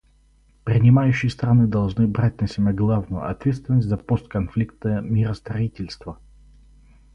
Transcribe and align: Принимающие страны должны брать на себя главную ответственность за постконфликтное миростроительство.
Принимающие 0.63 1.29
страны 1.29 1.67
должны 1.67 2.07
брать 2.07 2.41
на 2.41 2.47
себя 2.47 2.73
главную 2.73 3.29
ответственность 3.29 3.87
за 3.87 3.97
постконфликтное 3.97 4.99
миростроительство. 4.99 6.17